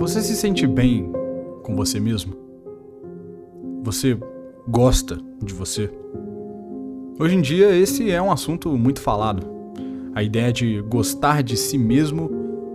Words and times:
Você 0.00 0.22
se 0.22 0.34
sente 0.34 0.66
bem 0.66 1.12
com 1.62 1.76
você 1.76 2.00
mesmo? 2.00 2.32
Você 3.82 4.18
gosta 4.66 5.18
de 5.44 5.52
você? 5.52 5.90
Hoje 7.18 7.36
em 7.36 7.42
dia, 7.42 7.76
esse 7.76 8.10
é 8.10 8.20
um 8.20 8.32
assunto 8.32 8.70
muito 8.78 8.98
falado. 8.98 9.46
A 10.14 10.22
ideia 10.22 10.50
de 10.50 10.80
gostar 10.88 11.42
de 11.42 11.54
si 11.54 11.76
mesmo 11.76 12.30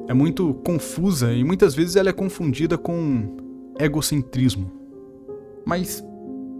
é 0.07 0.13
muito 0.13 0.53
confusa 0.63 1.33
e 1.33 1.43
muitas 1.43 1.73
vezes 1.73 1.95
ela 1.95 2.09
é 2.09 2.13
confundida 2.13 2.77
com 2.77 3.35
egocentrismo. 3.79 4.71
Mas 5.65 6.05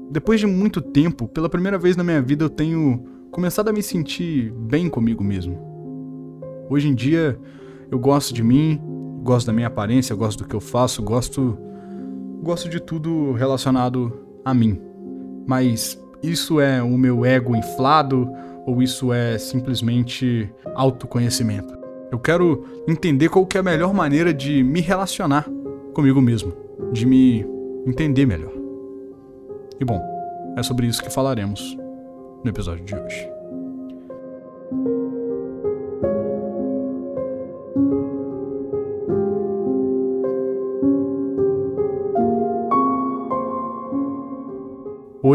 depois 0.10 0.40
de 0.40 0.48
muito 0.48 0.82
tempo, 0.82 1.28
pela 1.28 1.48
primeira 1.48 1.78
vez 1.78 1.96
na 1.96 2.04
minha 2.04 2.24
vida 2.24 2.44
eu 2.44 2.50
tenho 2.50 3.04
começado 3.30 3.70
a 3.70 3.72
me 3.72 3.84
sentir 3.84 4.52
bem 4.52 4.90
comigo 4.90 5.24
mesmo. 5.24 5.60
Hoje 6.72 6.88
em 6.88 6.96
dia 6.96 7.40
eu 7.92 8.00
gosto 8.00 8.34
de 8.34 8.42
mim, 8.42 8.82
gosto 9.26 9.48
da 9.48 9.54
minha 9.54 9.68
aparência, 9.68 10.16
gosto 10.16 10.44
do 10.44 10.48
que 10.48 10.56
eu 10.56 10.62
faço, 10.62 11.02
gosto 11.02 11.58
gosto 12.44 12.70
de 12.70 12.80
tudo 12.80 13.34
relacionado 13.34 14.14
a 14.46 14.54
mim. 14.54 14.80
Mas 15.48 16.00
isso 16.22 16.62
é 16.62 16.82
o 16.82 16.96
meu 16.96 17.26
ego 17.26 17.56
inflado 17.56 18.30
ou 18.68 18.84
isso 18.84 19.12
é 19.12 19.38
simplesmente 19.40 20.50
autoconhecimento? 20.76 21.76
Eu 22.12 22.20
quero 22.20 22.64
entender 22.88 23.30
qual 23.30 23.48
que 23.48 23.58
é 23.58 23.62
a 23.62 23.64
melhor 23.64 23.94
maneira 23.94 24.32
de 24.32 24.64
me 24.64 24.80
relacionar 24.80 25.50
comigo 25.94 26.22
mesmo, 26.22 26.54
de 26.92 27.06
me 27.06 27.44
entender 27.88 28.28
melhor. 28.28 28.54
E 29.80 29.84
bom, 29.84 30.00
é 30.56 30.62
sobre 30.62 30.86
isso 30.86 31.04
que 31.04 31.10
falaremos 31.10 31.76
no 32.44 32.50
episódio 32.50 32.86
de 32.86 32.96
hoje. 32.96 33.35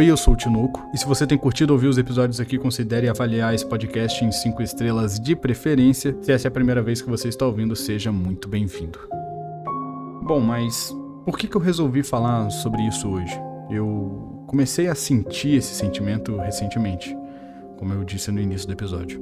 Oi, 0.00 0.06
eu 0.06 0.16
sou 0.16 0.32
o 0.32 0.36
Tinoco, 0.36 0.80
e 0.94 0.96
se 0.96 1.04
você 1.04 1.26
tem 1.26 1.36
curtido 1.36 1.74
ouvir 1.74 1.86
os 1.86 1.98
episódios 1.98 2.40
aqui, 2.40 2.56
considere 2.56 3.06
avaliar 3.06 3.54
esse 3.54 3.66
podcast 3.66 4.24
em 4.24 4.32
5 4.32 4.62
estrelas 4.62 5.20
de 5.20 5.36
preferência. 5.36 6.16
Se 6.22 6.32
essa 6.32 6.46
é 6.46 6.48
a 6.48 6.50
primeira 6.50 6.80
vez 6.80 7.02
que 7.02 7.10
você 7.10 7.28
está 7.28 7.44
ouvindo, 7.44 7.76
seja 7.76 8.10
muito 8.10 8.48
bem-vindo. 8.48 8.98
Bom, 10.22 10.40
mas 10.40 10.90
por 11.26 11.36
que, 11.36 11.46
que 11.46 11.54
eu 11.54 11.60
resolvi 11.60 12.02
falar 12.02 12.48
sobre 12.48 12.80
isso 12.80 13.10
hoje? 13.10 13.38
Eu 13.70 14.42
comecei 14.46 14.88
a 14.88 14.94
sentir 14.94 15.56
esse 15.56 15.74
sentimento 15.74 16.34
recentemente, 16.34 17.14
como 17.76 17.92
eu 17.92 18.02
disse 18.02 18.32
no 18.32 18.40
início 18.40 18.66
do 18.66 18.72
episódio. 18.72 19.20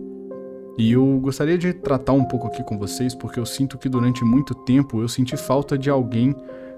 E 0.79 0.93
eu 0.93 1.19
gostaria 1.19 1.59
de 1.59 1.73
tratar 1.73 2.13
um 2.13 2.25
pouco 2.25 2.47
aqui 2.47 2.63
com 2.63 2.79
vocês 2.79 3.17
porque 3.17 3.41
eu 3.41 3.47
sinto 3.47 3.79
que 3.79 3.89
durante 3.89 4.25
muito 4.25 4.55
tempo 4.55 5.03
eu 5.03 5.09
senti 5.09 5.37
falta 5.37 5.77
de 5.77 5.91
alguém 5.91 6.37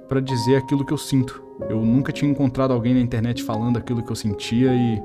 para 0.09 0.21
dizer 0.21 0.57
aquilo 0.57 0.87
que 0.87 0.93
eu 0.95 0.99
sinto. 0.99 1.50
Eu 1.69 1.85
nunca 1.85 2.13
tinha 2.13 2.31
encontrado 2.31 2.73
alguém 2.73 2.95
na 2.95 3.01
internet 3.01 3.43
falando 3.43 3.79
aquilo 3.79 4.03
que 4.03 4.11
eu 4.11 4.17
sentia 4.17 4.73
e 4.75 5.03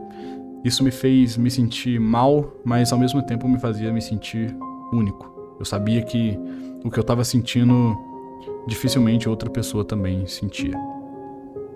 isso 0.64 0.84
me 0.84 0.92
fez 0.92 1.38
me 1.38 1.52
sentir 1.52 2.00
mal, 2.00 2.54
mas 2.64 2.92
ao 2.92 3.00
mesmo 3.00 3.22
tempo 3.22 3.48
me 3.48 3.60
fazia 3.60 3.92
me 3.92 4.02
sentir 4.02 4.56
único. 4.92 5.32
Eu 5.60 5.66
sabia 5.66 6.02
que 6.02 6.38
o 6.84 6.90
que 6.90 6.98
eu 6.98 7.02
estava 7.02 7.24
sentindo 7.24 7.96
dificilmente 8.68 9.30
outra 9.30 9.50
pessoa 9.50 9.86
também 9.86 10.26
sentia. 10.26 10.74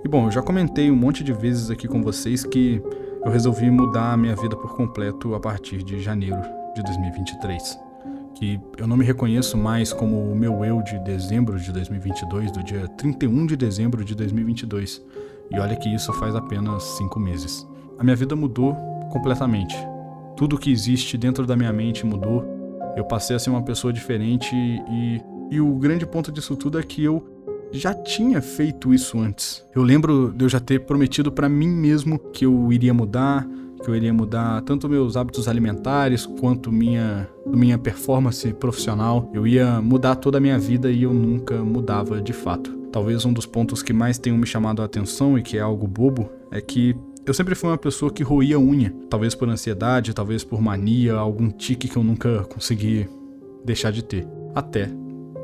E 0.03 0.07
bom, 0.07 0.25
eu 0.25 0.31
já 0.31 0.41
comentei 0.41 0.89
um 0.89 0.95
monte 0.95 1.23
de 1.23 1.33
vezes 1.33 1.69
aqui 1.69 1.87
com 1.87 2.01
vocês 2.01 2.43
que 2.43 2.81
eu 3.23 3.31
resolvi 3.31 3.69
mudar 3.69 4.13
a 4.13 4.17
minha 4.17 4.35
vida 4.35 4.55
por 4.55 4.75
completo 4.75 5.35
a 5.35 5.39
partir 5.39 5.83
de 5.83 5.99
janeiro 5.99 6.41
de 6.75 6.81
2023 6.83 7.88
que 8.39 8.57
eu 8.77 8.87
não 8.87 8.95
me 8.95 9.03
reconheço 9.03 9.57
mais 9.57 9.91
como 9.91 10.31
o 10.31 10.33
meu 10.33 10.63
eu 10.63 10.81
de 10.81 10.97
dezembro 10.99 11.59
de 11.59 11.73
2022, 11.73 12.53
do 12.53 12.63
dia 12.63 12.87
31 12.87 13.45
de 13.45 13.57
dezembro 13.57 14.03
de 14.05 14.15
2022. 14.15 15.03
E 15.51 15.59
olha 15.59 15.75
que 15.75 15.93
isso 15.93 16.13
faz 16.13 16.33
apenas 16.33 16.83
cinco 16.83 17.19
meses. 17.19 17.67
A 17.97 18.03
minha 18.03 18.15
vida 18.15 18.37
mudou 18.37 18.73
completamente. 19.11 19.75
Tudo 20.37 20.57
que 20.57 20.71
existe 20.71 21.17
dentro 21.17 21.45
da 21.45 21.57
minha 21.57 21.73
mente 21.73 22.05
mudou. 22.05 22.45
Eu 22.95 23.03
passei 23.03 23.35
a 23.35 23.39
ser 23.39 23.49
uma 23.49 23.61
pessoa 23.61 23.91
diferente 23.91 24.55
e, 24.55 25.21
e 25.51 25.59
o 25.59 25.75
grande 25.75 26.05
ponto 26.05 26.31
disso 26.31 26.55
tudo 26.55 26.79
é 26.79 26.83
que 26.83 27.03
eu 27.03 27.27
já 27.73 27.93
tinha 27.93 28.41
feito 28.41 28.93
isso 28.93 29.19
antes. 29.19 29.65
Eu 29.75 29.83
lembro 29.83 30.33
de 30.33 30.45
eu 30.45 30.49
já 30.49 30.61
ter 30.61 30.85
prometido 30.85 31.29
para 31.29 31.49
mim 31.49 31.67
mesmo 31.67 32.17
que 32.17 32.45
eu 32.45 32.71
iria 32.71 32.93
mudar, 32.93 33.45
que 33.83 33.89
eu 33.89 33.95
iria 33.95 34.13
mudar 34.13 34.61
tanto 34.61 34.89
meus 34.89 35.15
hábitos 35.15 35.47
alimentares 35.47 36.25
quanto 36.25 36.71
minha, 36.71 37.27
minha 37.45 37.77
performance 37.77 38.51
profissional. 38.53 39.29
Eu 39.33 39.47
ia 39.47 39.81
mudar 39.81 40.15
toda 40.15 40.37
a 40.37 40.41
minha 40.41 40.59
vida 40.59 40.91
e 40.91 41.03
eu 41.03 41.13
nunca 41.13 41.63
mudava 41.63 42.21
de 42.21 42.33
fato. 42.33 42.77
Talvez 42.91 43.23
um 43.25 43.33
dos 43.33 43.45
pontos 43.45 43.83
que 43.83 43.93
mais 43.93 44.17
tenham 44.17 44.37
me 44.37 44.47
chamado 44.47 44.81
a 44.81 44.85
atenção 44.85 45.37
e 45.37 45.43
que 45.43 45.57
é 45.57 45.61
algo 45.61 45.87
bobo 45.87 46.29
é 46.51 46.59
que 46.59 46.95
eu 47.25 47.33
sempre 47.33 47.53
fui 47.53 47.69
uma 47.69 47.77
pessoa 47.77 48.11
que 48.11 48.23
roía 48.23 48.59
unha, 48.59 48.91
talvez 49.09 49.35
por 49.35 49.47
ansiedade, 49.47 50.15
talvez 50.15 50.43
por 50.43 50.61
mania, 50.61 51.13
algum 51.13 51.49
tique 51.51 51.87
que 51.87 51.95
eu 51.95 52.03
nunca 52.03 52.43
consegui 52.45 53.07
deixar 53.63 53.91
de 53.91 54.03
ter. 54.03 54.27
Até 54.55 54.89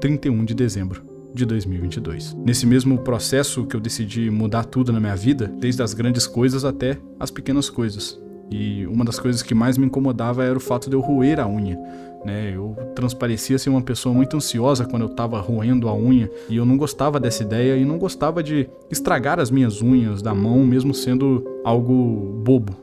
31 0.02 0.46
de 0.46 0.56
dezembro 0.56 1.04
de 1.32 1.46
2022. 1.46 2.34
Nesse 2.34 2.66
mesmo 2.66 2.98
processo 3.00 3.66
que 3.66 3.76
eu 3.76 3.80
decidi 3.80 4.32
mudar 4.32 4.64
tudo 4.64 4.92
na 4.92 5.00
minha 5.00 5.16
vida, 5.16 5.48
desde 5.60 5.84
as 5.84 5.94
grandes 5.94 6.26
coisas 6.26 6.66
até 6.66 6.98
as 7.20 7.30
pequenas 7.30 7.70
coisas. 7.70 8.20
E 8.50 8.86
uma 8.88 9.04
das 9.04 9.20
coisas 9.20 9.42
que 9.42 9.56
mais 9.56 9.78
me 9.78 9.86
incomodava 9.86 10.44
era 10.44 10.58
o 10.58 10.62
fato 10.62 10.90
de 10.90 10.96
eu 10.96 11.02
roer 11.02 11.40
a 11.40 11.48
unha. 11.48 11.78
Né? 12.24 12.52
Eu 12.56 12.76
transparecia 12.96 13.58
ser 13.58 13.70
uma 13.70 13.82
pessoa 13.82 14.14
muito 14.14 14.36
ansiosa 14.36 14.86
quando 14.86 15.04
eu 15.04 15.10
estava 15.10 15.40
roendo 15.40 15.88
a 15.88 15.96
unha 15.96 16.30
e 16.50 16.58
eu 16.58 16.66
não 16.66 16.78
gostava 16.78 17.20
dessa 17.20 17.44
ideia 17.44 17.76
e 17.76 17.86
não 17.86 17.98
gostava 17.98 18.42
de 18.42 18.68
estragar 18.90 19.40
as 19.40 19.52
minhas 19.52 19.82
unhas 19.82 20.22
da 20.22 20.34
mão, 20.34 20.66
mesmo 20.66 20.94
sendo 20.94 21.46
algo 21.64 22.42
bobo. 22.44 22.76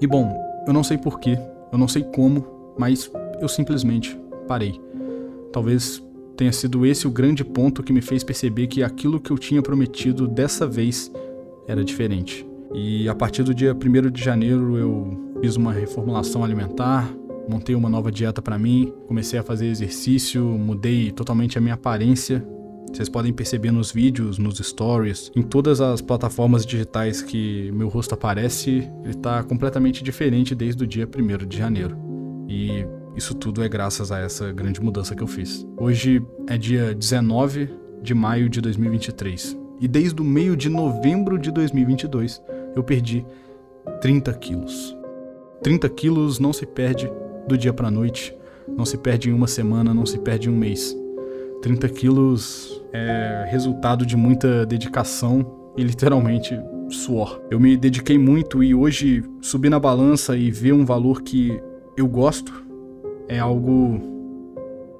E 0.00 0.06
bom, 0.06 0.36
eu 0.66 0.72
não 0.72 0.82
sei 0.82 0.98
porquê, 0.98 1.38
eu 1.72 1.78
não 1.78 1.88
sei 1.88 2.02
como, 2.02 2.44
mas 2.76 3.10
eu 3.40 3.48
simplesmente 3.48 4.18
parei. 4.46 4.80
Talvez 5.52 6.02
tenha 6.36 6.52
sido 6.52 6.86
esse 6.86 7.06
o 7.06 7.10
grande 7.10 7.44
ponto 7.44 7.82
que 7.82 7.92
me 7.92 8.00
fez 8.00 8.22
perceber 8.22 8.68
que 8.68 8.82
aquilo 8.82 9.20
que 9.20 9.30
eu 9.30 9.38
tinha 9.38 9.60
prometido 9.60 10.26
dessa 10.26 10.66
vez 10.66 11.10
era 11.66 11.84
diferente. 11.84 12.47
E 12.74 13.08
a 13.08 13.14
partir 13.14 13.42
do 13.42 13.54
dia 13.54 13.74
1 13.74 14.10
de 14.10 14.22
janeiro 14.22 14.76
eu 14.76 15.38
fiz 15.40 15.56
uma 15.56 15.72
reformulação 15.72 16.44
alimentar, 16.44 17.10
montei 17.48 17.74
uma 17.74 17.88
nova 17.88 18.12
dieta 18.12 18.42
para 18.42 18.58
mim, 18.58 18.92
comecei 19.06 19.38
a 19.38 19.42
fazer 19.42 19.66
exercício, 19.66 20.44
mudei 20.44 21.10
totalmente 21.10 21.56
a 21.56 21.60
minha 21.60 21.74
aparência. 21.74 22.46
Vocês 22.92 23.08
podem 23.08 23.32
perceber 23.32 23.70
nos 23.70 23.92
vídeos, 23.92 24.38
nos 24.38 24.58
stories, 24.58 25.30
em 25.36 25.42
todas 25.42 25.80
as 25.80 26.00
plataformas 26.00 26.64
digitais 26.64 27.20
que 27.20 27.70
meu 27.72 27.88
rosto 27.88 28.14
aparece, 28.14 28.90
ele 29.02 29.10
está 29.10 29.42
completamente 29.42 30.02
diferente 30.02 30.54
desde 30.54 30.84
o 30.84 30.86
dia 30.86 31.06
1 31.06 31.46
de 31.46 31.56
janeiro. 31.56 31.96
E 32.48 32.86
isso 33.14 33.34
tudo 33.34 33.62
é 33.62 33.68
graças 33.68 34.10
a 34.10 34.18
essa 34.20 34.52
grande 34.52 34.80
mudança 34.80 35.14
que 35.14 35.22
eu 35.22 35.26
fiz. 35.26 35.66
Hoje 35.76 36.22
é 36.46 36.56
dia 36.56 36.94
19 36.94 37.68
de 38.02 38.14
maio 38.14 38.48
de 38.48 38.60
2023 38.60 39.56
e 39.80 39.88
desde 39.88 40.20
o 40.20 40.24
meio 40.24 40.56
de 40.56 40.68
novembro 40.68 41.38
de 41.38 41.50
2022 41.50 42.42
eu 42.74 42.82
perdi 42.82 43.24
30 44.00 44.32
quilos. 44.34 44.96
30 45.62 45.88
quilos 45.90 46.38
não 46.38 46.52
se 46.52 46.64
perde 46.64 47.10
do 47.46 47.56
dia 47.56 47.72
para 47.72 47.90
noite, 47.90 48.36
não 48.76 48.84
se 48.84 48.96
perde 48.96 49.30
em 49.30 49.32
uma 49.32 49.46
semana, 49.46 49.92
não 49.92 50.06
se 50.06 50.18
perde 50.18 50.48
em 50.48 50.52
um 50.52 50.56
mês. 50.56 50.96
30 51.62 51.88
quilos 51.88 52.82
é 52.92 53.46
resultado 53.50 54.06
de 54.06 54.16
muita 54.16 54.64
dedicação 54.64 55.72
e 55.76 55.82
literalmente 55.82 56.58
suor. 56.88 57.40
Eu 57.50 57.58
me 57.58 57.76
dediquei 57.76 58.16
muito 58.18 58.62
e 58.62 58.74
hoje 58.74 59.24
subir 59.40 59.68
na 59.68 59.80
balança 59.80 60.36
e 60.36 60.50
ver 60.50 60.72
um 60.72 60.84
valor 60.84 61.22
que 61.22 61.60
eu 61.96 62.06
gosto 62.06 62.64
é 63.28 63.38
algo 63.38 64.00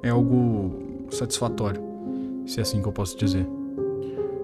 é 0.02 0.10
algo 0.10 1.06
satisfatório, 1.10 1.80
se 2.46 2.58
é 2.58 2.62
assim 2.62 2.80
que 2.80 2.88
eu 2.88 2.92
posso 2.92 3.16
dizer. 3.16 3.46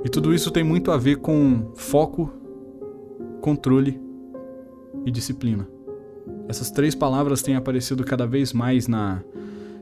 E 0.04 0.08
tudo 0.08 0.34
isso 0.34 0.50
tem 0.50 0.64
muito 0.64 0.90
a 0.90 0.96
ver 0.96 1.16
com 1.16 1.72
foco 1.74 2.30
controle 3.44 4.00
e 5.04 5.10
disciplina. 5.10 5.68
Essas 6.48 6.70
três 6.70 6.94
palavras 6.94 7.42
têm 7.42 7.56
aparecido 7.56 8.02
cada 8.02 8.26
vez 8.26 8.54
mais 8.54 8.88
na 8.88 9.22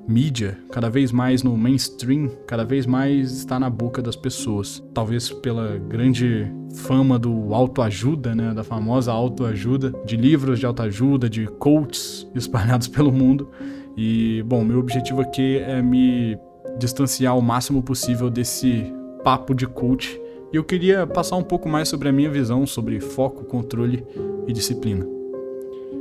mídia, 0.09 0.59
cada 0.73 0.91
vez 0.91 1.13
mais 1.13 1.45
no 1.45 1.57
mainstream, 1.57 2.29
cada 2.45 2.65
vez 2.65 2.87
mais 2.87 3.31
está 3.31 3.61
na 3.61 3.71
boca 3.71 4.03
das 4.03 4.17
pessoas. 4.17 4.83
Talvez 4.93 5.31
pela 5.31 5.79
grande 5.79 6.53
fama 6.75 7.21
do 7.21 7.55
autoajuda, 7.55 8.35
né, 8.35 8.53
da 8.53 8.65
famosa 8.65 9.13
autoajuda, 9.13 9.93
de 10.05 10.17
livros 10.17 10.59
de 10.59 10.67
autoajuda, 10.67 11.31
de 11.31 11.47
coaches 11.47 12.29
espalhados 12.35 12.89
pelo 12.89 13.13
mundo. 13.13 13.49
E, 13.97 14.43
bom, 14.45 14.65
meu 14.65 14.81
objetivo 14.81 15.21
aqui 15.21 15.59
é 15.59 15.81
me 15.81 16.37
distanciar 16.81 17.39
o 17.39 17.41
máximo 17.41 17.81
possível 17.81 18.29
desse 18.29 18.93
papo 19.23 19.55
de 19.55 19.69
coach 19.69 20.21
e 20.53 20.57
eu 20.57 20.65
queria 20.65 21.07
passar 21.07 21.37
um 21.37 21.43
pouco 21.43 21.69
mais 21.69 21.89
sobre 21.89 22.09
a 22.09 22.13
minha 22.13 22.31
visão 22.31 22.67
sobre 22.67 23.01
foco, 23.01 23.45
controle 23.45 24.05
e 24.47 24.53
disciplina. 24.53 25.07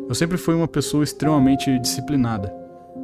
Eu 0.10 0.14
sempre 0.14 0.38
fui 0.38 0.54
uma 0.54 0.68
pessoa 0.68 1.04
extremamente 1.04 1.80
disciplinada, 1.80 2.54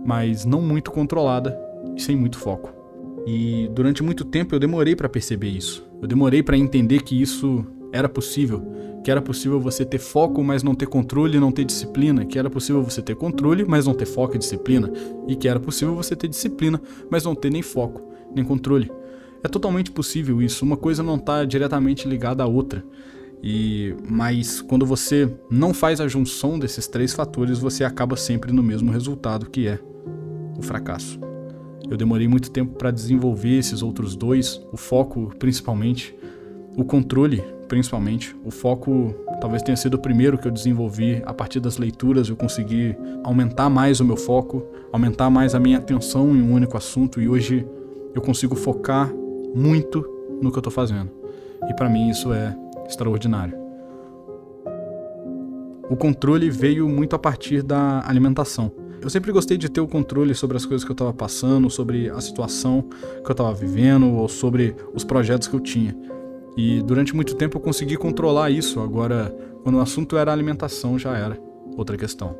mas 0.05 0.43
não 0.43 0.61
muito 0.61 0.91
controlada 0.91 1.57
e 1.95 2.01
sem 2.01 2.17
muito 2.17 2.37
foco. 2.37 2.73
E 3.25 3.69
durante 3.73 4.03
muito 4.03 4.25
tempo 4.25 4.53
eu 4.53 4.59
demorei 4.59 4.95
para 4.95 5.07
perceber 5.07 5.47
isso. 5.47 5.87
Eu 6.01 6.07
demorei 6.07 6.43
para 6.43 6.57
entender 6.57 7.01
que 7.01 7.19
isso 7.21 7.65
era 7.93 8.09
possível, 8.09 8.61
que 9.03 9.09
era 9.09 9.21
possível 9.21 9.59
você 9.59 9.85
ter 9.85 9.99
foco, 9.99 10.43
mas 10.43 10.63
não 10.63 10.75
ter 10.75 10.87
controle 10.87 11.37
e 11.37 11.39
não 11.39 11.51
ter 11.51 11.63
disciplina, 11.63 12.25
que 12.25 12.37
era 12.37 12.49
possível 12.49 12.83
você 12.83 13.01
ter 13.01 13.15
controle, 13.15 13.63
mas 13.65 13.85
não 13.85 13.93
ter 13.93 14.05
foco 14.05 14.35
e 14.35 14.37
disciplina, 14.37 14.91
e 15.27 15.35
que 15.35 15.47
era 15.47 15.61
possível 15.61 15.95
você 15.95 16.13
ter 16.13 16.27
disciplina, 16.27 16.81
mas 17.09 17.23
não 17.23 17.33
ter 17.33 17.49
nem 17.49 17.61
foco, 17.61 18.11
nem 18.35 18.43
controle. 18.43 18.91
É 19.43 19.47
totalmente 19.47 19.91
possível 19.91 20.41
isso, 20.41 20.65
uma 20.65 20.77
coisa 20.77 21.03
não 21.03 21.15
está 21.15 21.45
diretamente 21.45 22.07
ligada 22.07 22.43
à 22.43 22.47
outra. 22.47 22.83
E 23.41 23.95
mas 24.09 24.61
quando 24.61 24.85
você 24.85 25.31
não 25.49 25.73
faz 25.73 26.01
a 26.01 26.07
junção 26.07 26.57
desses 26.57 26.87
três 26.87 27.13
fatores, 27.13 27.59
você 27.59 27.83
acaba 27.83 28.15
sempre 28.15 28.51
no 28.51 28.63
mesmo 28.63 28.91
resultado, 28.91 29.49
que 29.49 29.67
é 29.67 29.79
o 30.57 30.61
fracasso. 30.61 31.19
Eu 31.89 31.95
demorei 31.95 32.27
muito 32.27 32.51
tempo 32.51 32.75
para 32.75 32.91
desenvolver 32.91 33.59
esses 33.59 33.81
outros 33.81 34.15
dois, 34.15 34.61
o 34.71 34.77
foco 34.77 35.31
principalmente, 35.39 36.15
o 36.75 36.83
controle 36.83 37.43
principalmente. 37.67 38.35
O 38.43 38.51
foco 38.51 39.13
talvez 39.39 39.61
tenha 39.61 39.77
sido 39.77 39.95
o 39.95 39.99
primeiro 39.99 40.37
que 40.37 40.47
eu 40.47 40.51
desenvolvi 40.51 41.21
a 41.25 41.33
partir 41.33 41.59
das 41.59 41.77
leituras, 41.77 42.29
eu 42.29 42.35
consegui 42.35 42.95
aumentar 43.23 43.69
mais 43.69 43.99
o 43.99 44.05
meu 44.05 44.17
foco, 44.17 44.65
aumentar 44.91 45.29
mais 45.29 45.53
a 45.53 45.59
minha 45.59 45.77
atenção 45.77 46.35
em 46.35 46.41
um 46.41 46.53
único 46.53 46.75
assunto 46.75 47.21
e 47.21 47.29
hoje 47.29 47.65
eu 48.15 48.21
consigo 48.21 48.55
focar 48.55 49.13
muito 49.55 50.05
no 50.41 50.51
que 50.51 50.57
eu 50.57 50.61
estou 50.61 50.71
fazendo. 50.71 51.09
E 51.69 51.73
para 51.73 51.89
mim 51.89 52.09
isso 52.09 52.31
é 52.33 52.55
extraordinário. 52.87 53.57
O 55.89 55.95
controle 55.95 56.49
veio 56.49 56.87
muito 56.87 57.15
a 57.15 57.19
partir 57.19 57.63
da 57.63 58.03
alimentação. 58.05 58.71
Eu 59.01 59.09
sempre 59.09 59.31
gostei 59.31 59.57
de 59.57 59.69
ter 59.69 59.79
o 59.79 59.87
controle 59.87 60.33
sobre 60.35 60.57
as 60.57 60.65
coisas 60.65 60.83
que 60.83 60.91
eu 60.91 60.93
estava 60.95 61.13
passando, 61.13 61.69
sobre 61.69 62.09
a 62.09 62.19
situação 62.19 62.83
que 63.23 63.29
eu 63.29 63.31
estava 63.31 63.53
vivendo 63.53 64.11
ou 64.13 64.27
sobre 64.27 64.75
os 64.93 65.03
projetos 65.03 65.47
que 65.47 65.55
eu 65.55 65.59
tinha. 65.59 65.95
E 66.57 66.81
durante 66.81 67.15
muito 67.15 67.35
tempo 67.35 67.57
eu 67.57 67.61
consegui 67.61 67.95
controlar 67.95 68.49
isso. 68.49 68.81
Agora, 68.81 69.33
quando 69.63 69.75
o 69.75 69.81
assunto 69.81 70.17
era 70.17 70.33
alimentação, 70.33 70.97
já 70.97 71.15
era 71.15 71.39
outra 71.77 71.95
questão. 71.95 72.35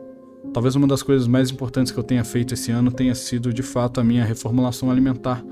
Talvez 0.54 0.75
uma 0.75 0.88
das 0.88 1.04
coisas 1.04 1.27
mais 1.27 1.51
importantes 1.51 1.92
que 1.92 2.00
eu 2.00 2.04
tenha 2.04 2.24
feito 2.24 2.54
esse 2.54 2.71
ano 2.71 2.92
tenha 2.92 3.13
sido 3.13 3.54
de 3.54 3.62
fato 3.62 4.00
a 4.00 4.04
minha 4.04 4.25
reformulação 4.25 4.89
alimentar. 4.89 5.44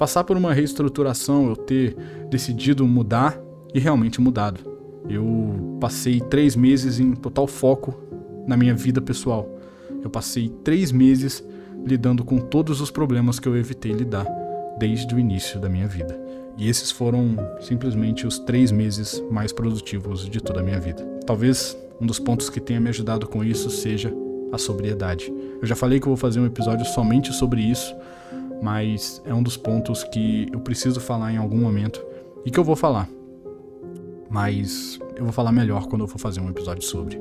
Passar 0.00 0.24
por 0.24 0.34
uma 0.34 0.54
reestruturação, 0.54 1.50
eu 1.50 1.54
ter 1.54 1.94
decidido 2.30 2.86
mudar 2.86 3.38
e 3.74 3.78
realmente 3.78 4.18
mudado. 4.18 4.58
Eu 5.06 5.76
passei 5.78 6.20
três 6.20 6.56
meses 6.56 6.98
em 6.98 7.12
total 7.12 7.46
foco 7.46 7.94
na 8.46 8.56
minha 8.56 8.74
vida 8.74 9.02
pessoal. 9.02 9.46
Eu 10.02 10.08
passei 10.08 10.48
três 10.64 10.90
meses 10.90 11.44
lidando 11.84 12.24
com 12.24 12.38
todos 12.38 12.80
os 12.80 12.90
problemas 12.90 13.38
que 13.38 13.46
eu 13.46 13.54
evitei 13.54 13.92
lidar 13.92 14.26
desde 14.78 15.14
o 15.14 15.18
início 15.18 15.60
da 15.60 15.68
minha 15.68 15.86
vida. 15.86 16.18
E 16.56 16.66
esses 16.66 16.90
foram 16.90 17.36
simplesmente 17.60 18.26
os 18.26 18.38
três 18.38 18.72
meses 18.72 19.22
mais 19.30 19.52
produtivos 19.52 20.26
de 20.26 20.40
toda 20.40 20.60
a 20.60 20.62
minha 20.62 20.80
vida. 20.80 21.04
Talvez 21.26 21.76
um 22.00 22.06
dos 22.06 22.18
pontos 22.18 22.48
que 22.48 22.58
tenha 22.58 22.80
me 22.80 22.88
ajudado 22.88 23.28
com 23.28 23.44
isso 23.44 23.68
seja 23.68 24.10
a 24.50 24.56
sobriedade. 24.56 25.30
Eu 25.60 25.66
já 25.66 25.76
falei 25.76 26.00
que 26.00 26.06
eu 26.06 26.10
vou 26.10 26.16
fazer 26.16 26.40
um 26.40 26.46
episódio 26.46 26.86
somente 26.86 27.34
sobre 27.34 27.60
isso, 27.60 27.94
mas 28.62 29.22
é 29.24 29.34
um 29.34 29.42
dos 29.42 29.56
pontos 29.56 30.04
que 30.04 30.48
eu 30.52 30.60
preciso 30.60 31.00
falar 31.00 31.32
em 31.32 31.36
algum 31.36 31.58
momento 31.58 32.04
e 32.44 32.50
que 32.50 32.58
eu 32.58 32.64
vou 32.64 32.76
falar 32.76 33.08
mas 34.30 35.00
eu 35.16 35.24
vou 35.24 35.32
falar 35.32 35.50
melhor 35.50 35.88
quando 35.88 36.02
eu 36.02 36.08
for 36.08 36.18
fazer 36.18 36.40
um 36.40 36.48
episódio 36.48 36.84
sobre. 36.84 37.20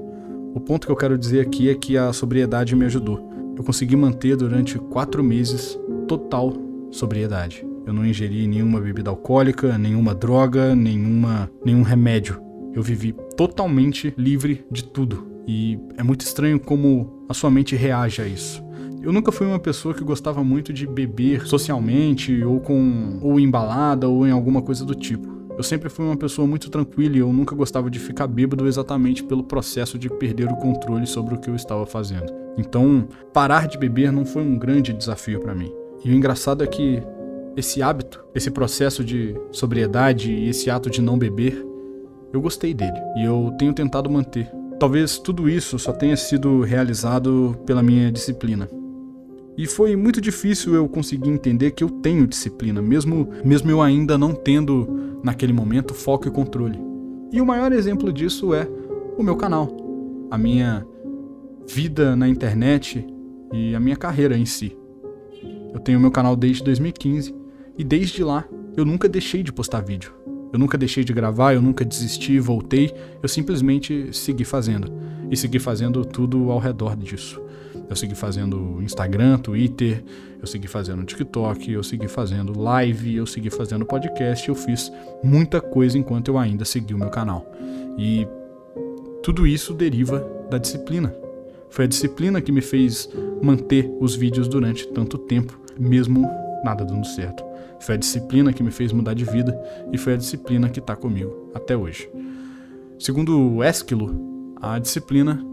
O 0.54 0.60
ponto 0.60 0.86
que 0.86 0.92
eu 0.92 0.96
quero 0.96 1.18
dizer 1.18 1.42
aqui 1.42 1.70
é 1.70 1.76
que 1.76 1.98
a 1.98 2.14
sobriedade 2.14 2.76
me 2.76 2.86
ajudou. 2.86 3.28
Eu 3.58 3.64
consegui 3.64 3.96
manter 3.96 4.38
durante 4.38 4.78
quatro 4.78 5.24
meses 5.24 5.78
total 6.08 6.54
sobriedade. 6.92 7.66
Eu 7.86 7.94
não 7.94 8.06
ingeri 8.06 8.48
nenhuma 8.48 8.80
bebida 8.80 9.10
alcoólica, 9.10 9.78
nenhuma 9.78 10.14
droga, 10.14 10.76
nenhuma, 10.76 11.50
nenhum 11.66 11.82
remédio. 11.82 12.40
Eu 12.74 12.84
vivi 12.84 13.16
totalmente 13.36 14.14
livre 14.16 14.64
de 14.72 14.84
tudo. 14.84 15.28
E 15.48 15.80
é 15.98 16.04
muito 16.04 16.22
estranho 16.22 16.60
como 16.60 17.26
a 17.28 17.34
sua 17.34 17.50
mente 17.50 17.76
reage 17.76 18.22
a 18.22 18.28
isso. 18.28 18.64
Eu 19.02 19.14
nunca 19.14 19.32
fui 19.32 19.48
uma 19.48 19.60
pessoa 19.60 19.94
que 19.94 20.04
gostava 20.04 20.44
muito 20.44 20.74
de 20.74 20.86
beber 20.86 21.48
socialmente 21.48 22.44
ou 22.44 22.60
com 22.60 23.18
ou 23.22 23.40
embalada 23.40 24.10
ou 24.10 24.28
em 24.28 24.32
alguma 24.32 24.62
coisa 24.62 24.84
do 24.84 24.94
tipo. 24.94 25.40
Eu 25.58 25.64
sempre 25.64 25.90
fui 25.90 26.06
uma 26.06 26.18
pessoa 26.18 26.48
muito 26.48 26.70
tranquila 26.70 27.16
e 27.16 27.20
eu 27.20 27.32
nunca 27.32 27.56
gostava 27.56 27.90
de 27.90 27.98
ficar 27.98 28.28
bêbado 28.28 28.68
exatamente 28.68 29.24
pelo 29.24 29.44
processo 29.44 29.98
de 29.98 30.10
perder 30.10 30.52
o 30.52 30.56
controle 30.56 31.08
sobre 31.08 31.34
o 31.34 31.38
que 31.38 31.50
eu 31.50 31.56
estava 31.56 31.86
fazendo. 31.86 32.34
Então, 32.58 33.08
parar 33.34 33.68
de 33.68 33.78
beber 33.78 34.12
não 34.12 34.26
foi 34.26 34.42
um 34.42 34.58
grande 34.58 34.94
desafio 34.94 35.40
para 35.40 35.56
mim. 35.56 35.72
E 36.04 36.10
o 36.10 36.14
engraçado 36.14 36.64
é 36.64 36.68
que 36.68 37.02
esse 37.56 37.82
hábito, 37.82 38.24
esse 38.36 38.52
processo 38.52 39.04
de 39.04 39.36
sobriedade 39.52 40.32
e 40.32 40.50
esse 40.50 40.70
ato 40.70 40.90
de 40.90 41.02
não 41.02 41.18
beber, 41.18 41.66
eu 42.34 42.42
gostei 42.42 42.74
dele 42.74 43.00
e 43.18 43.24
eu 43.24 43.54
tenho 43.58 43.74
tentado 43.74 44.10
manter. 44.10 44.50
Talvez 44.80 45.18
tudo 45.18 45.50
isso 45.50 45.78
só 45.80 45.92
tenha 45.92 46.16
sido 46.16 46.62
realizado 46.62 47.58
pela 47.66 47.84
minha 47.84 48.12
disciplina. 48.12 48.70
E 49.60 49.68
foi 49.68 49.94
muito 49.98 50.22
difícil 50.22 50.74
eu 50.74 50.88
conseguir 50.88 51.30
entender 51.30 51.72
que 51.72 51.84
eu 51.84 51.90
tenho 51.90 52.26
disciplina, 52.26 52.82
mesmo, 52.82 53.28
mesmo 53.44 53.70
eu 53.70 53.82
ainda 53.82 54.18
não 54.18 54.34
tendo, 54.34 55.20
naquele 55.22 55.52
momento, 55.52 55.94
foco 55.94 56.30
e 56.30 56.32
controle. 56.32 56.80
E 57.30 57.42
o 57.42 57.46
maior 57.46 57.74
exemplo 57.74 58.14
disso 58.14 58.54
é 58.54 58.66
o 59.18 59.22
meu 59.22 59.36
canal, 59.36 59.76
a 60.32 60.38
minha 60.38 60.88
vida 61.68 62.16
na 62.16 62.30
internet 62.30 63.06
e 63.52 63.76
a 63.76 63.82
minha 63.82 63.98
carreira 63.98 64.38
em 64.38 64.46
si. 64.46 64.78
Eu 65.74 65.82
tenho 65.82 66.00
meu 66.00 66.10
canal 66.10 66.38
desde 66.38 66.64
2015 66.64 67.36
e 67.78 67.84
desde 67.84 68.24
lá 68.24 68.46
eu 68.78 68.86
nunca 68.86 69.10
deixei 69.10 69.44
de 69.44 69.52
postar 69.52 69.82
vídeo. 69.82 70.14
Eu 70.54 70.58
nunca 70.58 70.78
deixei 70.78 71.04
de 71.04 71.12
gravar, 71.12 71.54
eu 71.54 71.62
nunca 71.62 71.84
desisti, 71.84 72.40
voltei, 72.40 72.94
eu 73.22 73.28
simplesmente 73.28 74.08
segui 74.14 74.46
fazendo. 74.46 74.90
E 75.30 75.36
segui 75.36 75.60
fazendo 75.60 76.06
tudo 76.06 76.50
ao 76.50 76.60
redor 76.60 76.96
disso. 76.96 77.42
Eu 77.90 77.96
segui 77.96 78.14
fazendo 78.14 78.80
Instagram, 78.84 79.40
Twitter, 79.40 80.04
eu 80.40 80.46
segui 80.46 80.68
fazendo 80.68 81.04
TikTok, 81.04 81.72
eu 81.72 81.84
segui 81.84 82.08
fazendo 82.08 82.58
live, 82.58 83.16
eu 83.16 83.26
segui 83.26 83.50
fazendo 83.50 83.86
podcast, 83.86 84.48
eu 84.48 84.56
fiz 84.56 84.92
muita 85.24 85.60
coisa 85.60 85.98
enquanto 85.98 86.28
eu 86.28 86.38
ainda 86.38 86.64
segui 86.64 86.94
o 86.94 87.00
meu 87.00 87.10
canal. 87.10 87.52
E 87.98 88.28
tudo 89.24 89.48
isso 89.48 89.74
deriva 89.74 90.20
da 90.50 90.58
disciplina. 90.58 91.14
Foi 91.70 91.86
a 91.86 91.88
disciplina 91.88 92.42
que 92.42 92.52
me 92.52 92.62
fez 92.62 93.10
manter 93.42 93.92
os 94.00 94.16
vídeos 94.16 94.48
durante 94.48 94.88
tanto 94.88 95.18
tempo, 95.18 95.60
mesmo 95.78 96.30
nada 96.64 96.86
dando 96.86 97.06
certo. 97.06 97.44
Foi 97.80 97.96
a 97.96 97.98
disciplina 97.98 98.54
que 98.54 98.62
me 98.62 98.72
fez 98.72 98.92
mudar 98.92 99.14
de 99.14 99.26
vida 99.26 99.60
e 99.92 99.98
foi 99.98 100.14
a 100.14 100.18
disciplina 100.18 100.70
que 100.70 100.80
está 100.80 100.96
comigo 100.96 101.50
até 101.54 101.76
hoje. 101.76 102.10
Segundo 103.00 103.64
Esquilo, 103.64 104.54
a 104.62 104.78
disciplina 104.78 105.44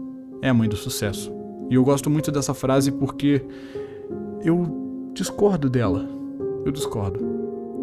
é 0.41 0.49
a 0.49 0.53
mãe 0.53 0.67
do 0.67 0.75
sucesso. 0.75 1.36
E 1.69 1.75
eu 1.75 1.83
gosto 1.83 2.09
muito 2.09 2.31
dessa 2.31 2.53
frase 2.53 2.91
porque 2.91 3.43
eu 4.43 5.11
discordo 5.13 5.69
dela. 5.69 6.07
Eu 6.65 6.71
discordo. 6.71 7.37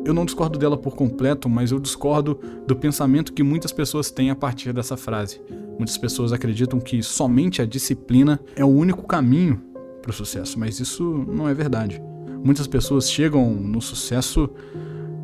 Eu 0.05 0.12
não 0.12 0.26
discordo 0.26 0.59
dela 0.59 0.76
por 0.76 0.95
completo, 0.95 1.49
mas 1.49 1.71
eu 1.71 1.81
discordo 1.81 2.38
do 2.67 2.76
pensamento 2.76 3.33
que 3.33 3.43
muitas 3.43 3.73
pessoas 3.73 4.11
têm 4.11 4.31
a 4.31 4.37
partir 4.37 4.73
dessa 4.73 4.97
frase. 4.97 5.41
Muitas 5.79 5.97
pessoas 5.97 6.33
acreditam 6.33 6.79
que 6.79 7.03
somente 7.03 7.62
a 7.62 7.67
disciplina 7.67 8.38
é 8.55 8.64
o 8.64 8.69
único 8.69 9.07
caminho 9.07 9.61
para 10.03 10.11
o 10.11 10.14
sucesso, 10.14 10.59
mas 10.59 10.79
isso 10.79 11.25
não 11.26 11.49
é 11.49 11.55
verdade. 11.55 12.03
Muitas 12.45 12.67
pessoas 12.67 13.11
chegam 13.11 13.55
no 13.55 13.81
sucesso 13.81 14.50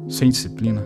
sem 0.09 0.31
disciplina, 0.31 0.81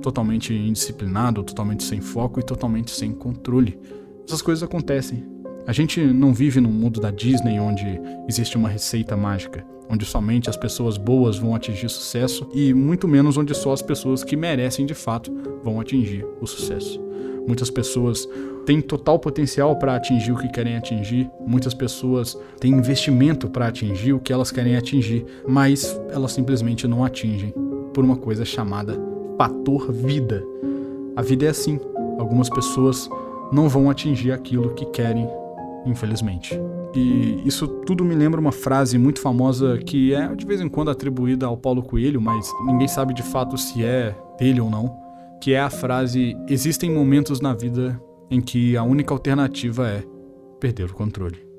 totalmente 0.00 0.54
indisciplinado, 0.54 1.42
totalmente 1.42 1.82
sem 1.82 2.00
foco 2.00 2.38
e 2.38 2.42
totalmente 2.44 2.92
sem 2.92 3.12
controle. 3.12 3.78
Essas 4.24 4.40
coisas 4.40 4.62
acontecem. 4.62 5.26
A 5.64 5.72
gente 5.72 6.00
não 6.00 6.34
vive 6.34 6.60
num 6.60 6.72
mundo 6.72 7.00
da 7.00 7.10
Disney 7.10 7.60
onde 7.60 8.00
existe 8.28 8.56
uma 8.56 8.68
receita 8.68 9.16
mágica, 9.16 9.64
onde 9.88 10.04
somente 10.04 10.50
as 10.50 10.56
pessoas 10.56 10.96
boas 10.96 11.38
vão 11.38 11.54
atingir 11.54 11.88
sucesso 11.88 12.48
e 12.52 12.74
muito 12.74 13.06
menos 13.06 13.36
onde 13.36 13.54
só 13.54 13.72
as 13.72 13.80
pessoas 13.80 14.24
que 14.24 14.36
merecem 14.36 14.84
de 14.84 14.94
fato 14.94 15.32
vão 15.62 15.80
atingir 15.80 16.26
o 16.40 16.46
sucesso. 16.46 17.00
Muitas 17.46 17.70
pessoas 17.70 18.28
têm 18.66 18.80
total 18.80 19.20
potencial 19.20 19.76
para 19.76 19.94
atingir 19.94 20.32
o 20.32 20.36
que 20.36 20.48
querem 20.48 20.76
atingir, 20.76 21.30
muitas 21.46 21.74
pessoas 21.74 22.36
têm 22.58 22.72
investimento 22.72 23.48
para 23.48 23.68
atingir 23.68 24.12
o 24.14 24.20
que 24.20 24.32
elas 24.32 24.50
querem 24.50 24.76
atingir, 24.76 25.24
mas 25.46 26.00
elas 26.10 26.32
simplesmente 26.32 26.88
não 26.88 27.04
atingem 27.04 27.54
por 27.94 28.04
uma 28.04 28.16
coisa 28.16 28.44
chamada 28.44 28.98
fator 29.36 29.92
vida. 29.92 30.42
A 31.16 31.22
vida 31.22 31.46
é 31.46 31.48
assim. 31.48 31.78
Algumas 32.18 32.48
pessoas 32.48 33.08
não 33.52 33.68
vão 33.68 33.90
atingir 33.90 34.32
aquilo 34.32 34.74
que 34.74 34.86
querem 34.86 35.28
infelizmente. 35.84 36.58
E 36.94 37.42
isso 37.44 37.66
tudo 37.66 38.04
me 38.04 38.14
lembra 38.14 38.40
uma 38.40 38.52
frase 38.52 38.98
muito 38.98 39.20
famosa 39.20 39.78
que 39.78 40.14
é 40.14 40.34
de 40.34 40.46
vez 40.46 40.60
em 40.60 40.68
quando 40.68 40.90
atribuída 40.90 41.46
ao 41.46 41.56
Paulo 41.56 41.82
Coelho, 41.82 42.20
mas 42.20 42.50
ninguém 42.66 42.88
sabe 42.88 43.14
de 43.14 43.22
fato 43.22 43.56
se 43.56 43.84
é 43.84 44.14
dele 44.38 44.60
ou 44.60 44.70
não, 44.70 44.94
que 45.40 45.52
é 45.52 45.60
a 45.60 45.70
frase: 45.70 46.36
existem 46.48 46.90
momentos 46.90 47.40
na 47.40 47.54
vida 47.54 48.00
em 48.30 48.40
que 48.40 48.76
a 48.76 48.82
única 48.82 49.12
alternativa 49.12 49.88
é 49.88 50.02
perder 50.60 50.90
o 50.90 50.94
controle. 50.94 51.52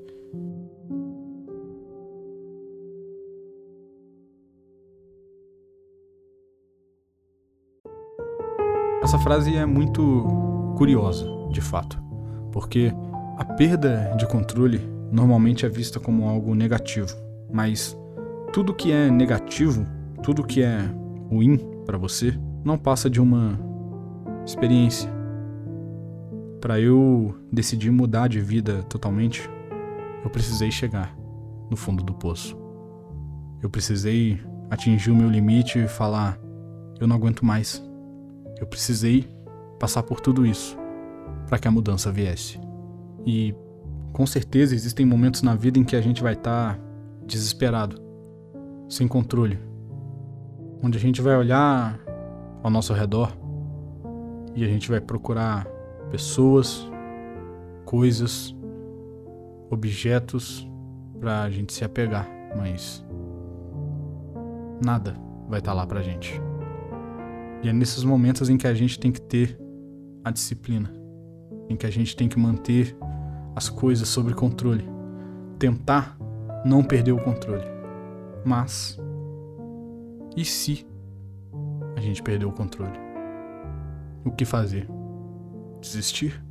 Essa 9.02 9.18
frase 9.18 9.54
é 9.54 9.66
muito 9.66 10.74
curiosa, 10.78 11.26
de 11.50 11.60
fato, 11.60 12.02
porque 12.50 12.90
a 13.36 13.44
perda 13.44 14.14
de 14.16 14.26
controle 14.26 14.78
normalmente 15.10 15.66
é 15.66 15.68
vista 15.68 15.98
como 15.98 16.28
algo 16.28 16.54
negativo, 16.54 17.16
mas 17.52 17.96
tudo 18.52 18.74
que 18.74 18.92
é 18.92 19.10
negativo, 19.10 19.84
tudo 20.22 20.44
que 20.44 20.62
é 20.62 20.78
ruim 21.28 21.58
para 21.84 21.98
você, 21.98 22.38
não 22.64 22.78
passa 22.78 23.10
de 23.10 23.20
uma 23.20 23.58
experiência. 24.44 25.10
Para 26.60 26.80
eu 26.80 27.34
decidir 27.52 27.90
mudar 27.90 28.28
de 28.28 28.40
vida 28.40 28.82
totalmente, 28.84 29.50
eu 30.22 30.30
precisei 30.30 30.70
chegar 30.70 31.14
no 31.68 31.76
fundo 31.76 32.02
do 32.02 32.14
poço. 32.14 32.56
Eu 33.60 33.68
precisei 33.68 34.40
atingir 34.70 35.10
o 35.10 35.16
meu 35.16 35.28
limite 35.28 35.78
e 35.78 35.88
falar: 35.88 36.38
eu 37.00 37.06
não 37.06 37.16
aguento 37.16 37.44
mais. 37.44 37.84
Eu 38.58 38.66
precisei 38.66 39.28
passar 39.78 40.02
por 40.04 40.20
tudo 40.20 40.46
isso 40.46 40.78
para 41.48 41.58
que 41.58 41.68
a 41.68 41.70
mudança 41.70 42.10
viesse. 42.12 42.58
E 43.26 43.54
com 44.12 44.26
certeza 44.26 44.74
existem 44.74 45.04
momentos 45.04 45.42
na 45.42 45.54
vida 45.54 45.78
em 45.78 45.84
que 45.84 45.96
a 45.96 46.00
gente 46.00 46.22
vai 46.22 46.34
estar 46.34 46.74
tá 46.74 46.80
desesperado, 47.26 48.00
sem 48.88 49.08
controle, 49.08 49.58
onde 50.82 50.98
a 50.98 51.00
gente 51.00 51.20
vai 51.20 51.36
olhar 51.36 51.98
ao 52.62 52.70
nosso 52.70 52.92
redor 52.92 53.36
e 54.54 54.64
a 54.64 54.68
gente 54.68 54.88
vai 54.88 55.00
procurar 55.00 55.66
pessoas, 56.10 56.88
coisas, 57.84 58.54
objetos 59.70 60.68
para 61.18 61.42
a 61.42 61.50
gente 61.50 61.72
se 61.72 61.84
apegar, 61.84 62.28
mas 62.56 63.04
nada 64.84 65.16
vai 65.48 65.58
estar 65.58 65.72
tá 65.72 65.74
lá 65.74 65.86
pra 65.86 66.02
gente. 66.02 66.40
E 67.62 67.68
é 67.68 67.72
nesses 67.72 68.04
momentos 68.04 68.48
em 68.48 68.56
que 68.56 68.66
a 68.66 68.74
gente 68.74 68.98
tem 68.98 69.10
que 69.10 69.20
ter 69.20 69.58
a 70.22 70.30
disciplina, 70.30 70.92
em 71.68 71.76
que 71.76 71.86
a 71.86 71.90
gente 71.90 72.14
tem 72.14 72.28
que 72.28 72.38
manter 72.38 72.96
as 73.54 73.68
coisas 73.68 74.08
sob 74.08 74.34
controle, 74.34 74.88
tentar 75.58 76.16
não 76.64 76.82
perder 76.82 77.12
o 77.12 77.22
controle. 77.22 77.64
Mas 78.44 78.98
e 80.36 80.44
se 80.44 80.84
a 81.96 82.00
gente 82.00 82.22
perder 82.22 82.44
o 82.46 82.52
controle? 82.52 82.98
O 84.24 84.32
que 84.32 84.44
fazer? 84.44 84.88
Desistir? 85.80 86.42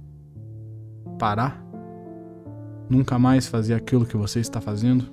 Parar? 1.19 1.62
Nunca 2.89 3.19
mais 3.19 3.48
fazer 3.48 3.74
aquilo 3.74 4.05
que 4.05 4.15
você 4.15 4.39
está 4.39 4.62
fazendo? 4.62 5.12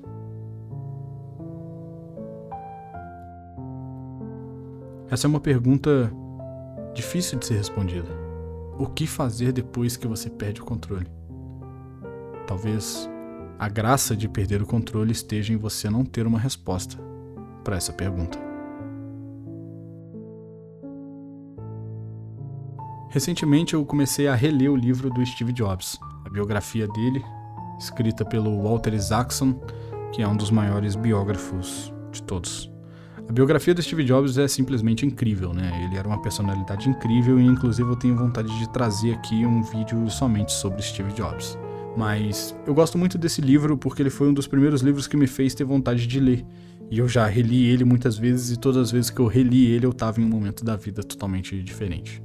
Essa 5.11 5.26
é 5.26 5.28
uma 5.28 5.40
pergunta 5.40 6.12
difícil 6.94 7.38
de 7.38 7.47
ser 7.47 7.56
respondida. 7.56 8.09
O 8.78 8.87
que 8.87 9.06
fazer 9.06 9.52
depois 9.52 9.97
que 9.97 10.06
você 10.06 10.30
perde 10.30 10.61
o 10.61 10.64
controle? 10.64 11.19
Talvez 12.50 13.09
a 13.61 13.69
graça 13.69 14.16
de 14.16 14.28
perder 14.28 14.61
o 14.61 14.66
controle 14.66 15.12
esteja 15.12 15.52
em 15.52 15.57
você 15.57 15.88
não 15.88 16.04
ter 16.04 16.26
uma 16.26 16.37
resposta 16.37 16.99
para 17.62 17.76
essa 17.76 17.92
pergunta. 17.92 18.37
Recentemente 23.09 23.75
eu 23.75 23.87
comecei 23.87 24.26
a 24.26 24.35
reler 24.35 24.69
o 24.69 24.75
livro 24.75 25.09
do 25.11 25.25
Steve 25.25 25.52
Jobs, 25.52 25.97
a 26.25 26.28
biografia 26.28 26.88
dele, 26.88 27.25
escrita 27.78 28.25
pelo 28.25 28.61
Walter 28.64 28.95
Isaacson, 28.95 29.54
que 30.12 30.21
é 30.21 30.26
um 30.26 30.37
dos 30.37 30.50
maiores 30.50 30.97
biógrafos 30.97 31.95
de 32.11 32.21
todos. 32.21 32.69
A 33.28 33.33
biografia 33.33 33.73
do 33.73 33.80
Steve 33.80 34.02
Jobs 34.02 34.38
é 34.38 34.49
simplesmente 34.49 35.07
incrível, 35.07 35.54
né? 35.54 35.85
Ele 35.85 35.97
era 35.97 36.09
uma 36.09 36.21
personalidade 36.21 36.88
incrível 36.88 37.38
e 37.38 37.47
inclusive 37.47 37.88
eu 37.88 37.97
tenho 37.97 38.16
vontade 38.16 38.59
de 38.59 38.69
trazer 38.71 39.14
aqui 39.14 39.47
um 39.47 39.62
vídeo 39.62 40.11
somente 40.11 40.50
sobre 40.50 40.83
Steve 40.83 41.12
Jobs. 41.12 41.57
Mas 41.97 42.54
eu 42.66 42.75
gosto 42.75 42.97
muito 42.97 43.18
desse 43.18 43.40
livro 43.40 43.76
porque 43.76 44.02
ele 44.02 44.11
foi 44.11 44.28
um 44.28 44.35
dos 44.35 44.47
primeiros 44.47 44.80
livros 44.80 45.06
que 45.06 45.16
me 45.16 45.26
fez 45.26 45.54
ter 45.54 45.64
vontade 45.64 46.06
de 46.06 46.20
ler. 46.20 46.44
E 46.90 46.99
eu 46.99 47.09
já 47.09 47.26
reli 47.26 47.66
ele 47.66 47.85
muitas 47.85 48.18
vezes 48.18 48.50
e 48.50 48.59
todas 48.59 48.82
as 48.82 48.90
vezes 48.90 49.11
que 49.11 49.20
eu 49.20 49.26
reli 49.26 49.66
ele 49.66 49.87
eu 49.87 49.90
estava 49.90 50.20
em 50.20 50.25
um 50.25 50.28
momento 50.28 50.64
da 50.64 50.76
vida 50.76 51.02
totalmente 51.02 51.61
diferente. 51.62 52.23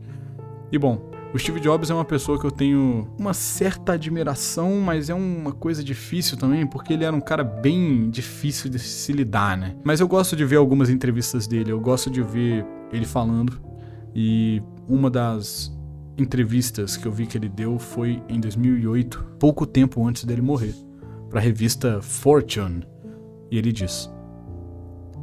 E 0.72 0.78
bom, 0.78 1.12
o 1.36 1.38
Steve 1.38 1.60
Jobs 1.60 1.90
é 1.90 1.94
uma 1.94 2.06
pessoa 2.06 2.40
que 2.40 2.46
eu 2.46 2.52
tenho 2.52 3.10
uma 3.20 3.34
certa 3.34 3.92
admiração, 3.92 4.80
mas 4.80 5.10
é 5.10 5.14
uma 5.14 5.52
coisa 5.52 5.84
difícil 5.84 6.38
também, 6.38 6.66
porque 6.66 6.94
ele 6.94 7.04
era 7.04 7.14
um 7.14 7.20
cara 7.20 7.44
bem 7.44 8.10
difícil 8.10 8.70
de 8.70 8.80
se 8.80 9.12
lidar, 9.12 9.58
né? 9.58 9.76
Mas 9.84 10.00
eu 10.00 10.08
gosto 10.08 10.34
de 10.34 10.46
ver 10.46 10.56
algumas 10.56 10.90
entrevistas 10.90 11.46
dele, 11.46 11.74
eu 11.74 11.80
gosto 11.80 12.10
de 12.10 12.22
ver 12.22 12.66
ele 12.92 13.06
falando. 13.06 13.60
E 14.16 14.64
uma 14.88 15.10
das 15.10 15.75
entrevistas 16.18 16.98
que 16.98 17.06
eu 17.06 17.12
vi 17.12 17.26
que 17.26 17.38
ele 17.38 17.50
deu 17.50 17.78
foi 17.78 18.22
em 18.30 18.40
2008, 18.40 19.36
pouco 19.40 19.66
tempo 19.66 20.06
antes 20.06 20.24
dele 20.24 20.42
morrer, 20.42 20.74
para 21.30 21.40
a 21.40 21.44
revista 21.44 22.02
Fortune. 22.02 22.86
E 23.52 23.58
ele 23.58 23.72
diz: 23.72 24.10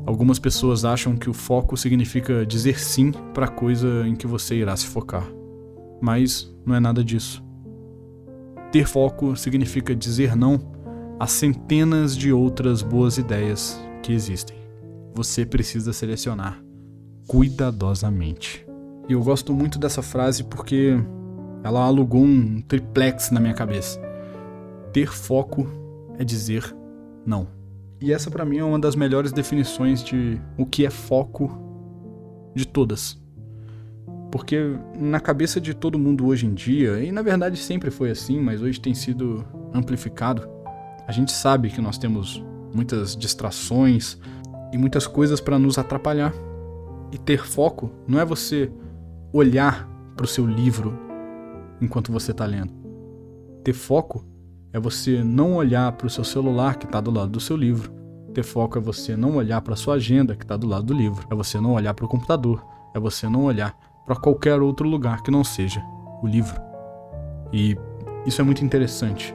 Algumas 0.05 0.39
pessoas 0.39 0.85
acham 0.85 1.17
que 1.17 1.31
o 1.31 1.35
foco 1.35 1.77
significa 1.77 2.45
dizer 2.45 2.79
sim 2.81 3.13
para 3.33 3.47
a 3.47 3.51
coisa 3.51 4.07
em 4.07 4.17
que 4.17 4.27
você 4.27 4.57
irá 4.57 4.77
se 4.77 4.87
focar. 4.87 5.27
Mas 6.01 6.53
não 6.67 6.75
é 6.75 6.81
nada 6.81 7.05
disso. 7.05 7.43
Ter 8.73 8.87
foco 8.87 9.37
significa 9.37 9.95
dizer 9.95 10.35
não 10.35 10.73
a 11.21 11.27
centenas 11.27 12.17
de 12.17 12.33
outras 12.33 12.83
boas 12.83 13.19
ideias 13.19 13.81
que 14.03 14.13
existem. 14.13 14.57
Você 15.15 15.47
precisa 15.47 15.93
selecionar 15.93 16.61
cuidadosamente. 17.29 18.67
E 19.09 19.13
eu 19.13 19.23
gosto 19.23 19.53
muito 19.53 19.79
dessa 19.79 20.03
frase 20.03 20.45
porque 20.45 20.97
ela 21.65 21.85
alugou 21.85 22.23
um 22.23 22.61
triplex 22.61 23.31
na 23.31 23.41
minha 23.41 23.55
cabeça. 23.55 24.01
Ter 24.93 25.09
foco 25.09 25.67
é 26.19 26.25
dizer 26.25 26.75
não. 27.25 27.49
E 28.01 28.13
essa 28.13 28.31
para 28.31 28.45
mim 28.45 28.59
é 28.59 28.65
uma 28.65 28.79
das 28.79 28.97
melhores 28.97 29.33
definições 29.33 30.03
de 30.03 30.41
o 30.59 30.67
que 30.67 30.85
é 30.85 30.91
foco 30.91 31.51
de 32.55 32.67
todas. 32.67 33.21
Porque 34.31 34.77
na 34.99 35.21
cabeça 35.21 35.61
de 35.61 35.75
todo 35.75 35.99
mundo 35.99 36.27
hoje 36.27 36.47
em 36.47 36.55
dia, 36.55 37.03
e 37.03 37.13
na 37.13 37.23
verdade 37.23 37.57
sempre 37.57 37.91
foi 37.91 38.11
assim, 38.11 38.41
mas 38.41 38.63
hoje 38.63 38.81
tem 38.81 38.95
sido 38.95 39.45
amplificado, 39.73 40.49
a 41.07 41.13
gente 41.13 41.33
sabe 41.33 41.71
que 41.71 41.81
nós 41.81 41.99
temos 41.99 42.43
muitas 42.75 43.15
distrações 43.15 44.19
e 44.73 44.79
muitas 44.79 45.07
coisas 45.07 45.41
para 45.41 45.59
nos 45.59 45.79
atrapalhar. 45.79 46.33
E 47.13 47.19
ter 47.19 47.45
foco 47.45 47.91
não 48.09 48.19
é 48.19 48.25
você 48.25 48.71
olhar 49.33 49.89
para 50.17 50.25
o 50.25 50.29
seu 50.29 50.47
livro 50.47 50.99
enquanto 51.81 52.13
você 52.13 52.33
está 52.33 52.45
lendo. 52.45 52.73
Ter 53.65 53.73
foco 53.73 54.25
é 54.73 54.79
você 54.79 55.23
não 55.25 55.55
olhar 55.55 55.91
para 55.93 56.07
o 56.07 56.11
seu 56.11 56.25
celular 56.25 56.77
que 56.77 56.87
está 56.87 57.01
do 57.01 57.11
lado 57.11 57.31
do 57.33 57.41
seu 57.41 57.57
livro. 57.57 57.93
Ter 58.35 58.43
foco 58.43 58.79
é 58.79 58.81
você 58.81 59.17
não 59.17 59.37
olhar 59.37 59.61
para 59.61 59.75
a 59.75 59.77
sua 59.77 59.95
agenda 59.95 60.37
que 60.37 60.45
está 60.45 60.57
do 60.57 60.67
lado 60.67 60.85
do 60.85 60.95
livro. 60.95 61.27
É 61.31 61.35
você 61.35 61.61
não 61.61 61.73
olhar 61.73 61.95
para 61.95 62.05
o 62.05 62.09
computador. 62.09 62.65
É 62.95 63.01
você 63.01 63.29
não 63.29 63.45
olhar 63.45 63.77
para 64.05 64.17
qualquer 64.17 64.61
outro 64.61 64.89
lugar 64.89 65.23
que 65.23 65.31
não 65.31 65.45
seja 65.45 65.83
o 66.23 66.27
livro. 66.27 66.61
E 67.53 67.77
isso 68.27 68.41
é 68.41 68.45
muito 68.45 68.65
interessante, 68.65 69.35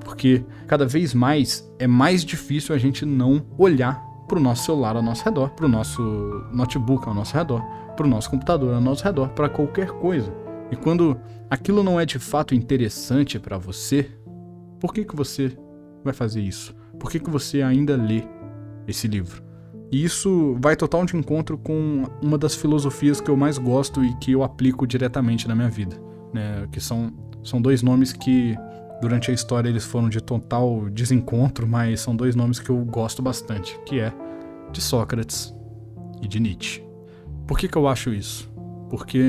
porque 0.00 0.44
cada 0.66 0.86
vez 0.86 1.12
mais 1.12 1.70
é 1.78 1.86
mais 1.86 2.24
difícil 2.24 2.74
a 2.74 2.78
gente 2.78 3.04
não 3.04 3.44
olhar 3.58 4.02
para 4.32 4.38
o 4.38 4.42
nosso 4.42 4.64
celular 4.64 4.96
ao 4.96 5.02
nosso 5.02 5.22
redor, 5.26 5.50
para 5.50 5.66
o 5.66 5.68
nosso 5.68 6.02
notebook 6.50 7.06
ao 7.06 7.12
nosso 7.12 7.36
redor, 7.36 7.60
para 7.94 8.06
o 8.06 8.08
nosso 8.08 8.30
computador 8.30 8.72
ao 8.74 8.80
nosso 8.80 9.04
redor, 9.04 9.28
para 9.28 9.46
qualquer 9.46 9.88
coisa. 9.88 10.32
E 10.70 10.76
quando 10.76 11.20
aquilo 11.50 11.82
não 11.82 12.00
é 12.00 12.06
de 12.06 12.18
fato 12.18 12.54
interessante 12.54 13.38
para 13.38 13.58
você, 13.58 14.10
por 14.80 14.94
que, 14.94 15.04
que 15.04 15.14
você 15.14 15.54
vai 16.02 16.14
fazer 16.14 16.40
isso? 16.40 16.74
Por 16.98 17.10
que, 17.10 17.20
que 17.20 17.28
você 17.28 17.60
ainda 17.60 17.94
lê 17.94 18.22
esse 18.88 19.06
livro? 19.06 19.42
E 19.90 20.02
isso 20.02 20.56
vai 20.58 20.76
total 20.76 21.04
de 21.04 21.14
encontro 21.14 21.58
com 21.58 22.04
uma 22.22 22.38
das 22.38 22.54
filosofias 22.54 23.20
que 23.20 23.28
eu 23.28 23.36
mais 23.36 23.58
gosto 23.58 24.02
e 24.02 24.14
que 24.14 24.32
eu 24.32 24.42
aplico 24.42 24.86
diretamente 24.86 25.46
na 25.46 25.54
minha 25.54 25.68
vida, 25.68 25.94
né? 26.32 26.66
Que 26.72 26.80
são, 26.80 27.12
são 27.44 27.60
dois 27.60 27.82
nomes 27.82 28.14
que 28.14 28.56
durante 29.02 29.30
a 29.30 29.34
história 29.34 29.68
eles 29.68 29.84
foram 29.84 30.08
de 30.08 30.22
total 30.22 30.88
desencontro, 30.88 31.66
mas 31.66 32.00
são 32.00 32.16
dois 32.16 32.34
nomes 32.34 32.58
que 32.58 32.70
eu 32.70 32.78
gosto 32.82 33.20
bastante, 33.20 33.78
que 33.84 34.00
é 34.00 34.10
de 34.72 34.80
Sócrates 34.80 35.54
e 36.20 36.26
de 36.26 36.40
Nietzsche. 36.40 36.82
Por 37.46 37.58
que, 37.58 37.68
que 37.68 37.76
eu 37.76 37.86
acho 37.86 38.12
isso? 38.12 38.50
Porque 38.88 39.22